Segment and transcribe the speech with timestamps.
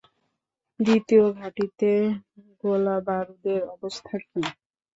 [0.79, 1.91] দ্বিতীয় ঘাঁটিতে
[2.61, 4.41] গোলাবারুদের অবস্থা কী?